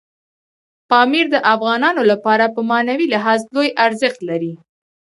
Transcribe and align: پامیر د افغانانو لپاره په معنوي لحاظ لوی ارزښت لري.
پامیر 0.89 1.25
د 1.31 1.35
افغانانو 1.53 2.01
لپاره 2.11 2.45
په 2.55 2.61
معنوي 2.69 3.05
لحاظ 3.13 3.39
لوی 3.55 3.69
ارزښت 3.85 4.19
لري. 4.29 4.53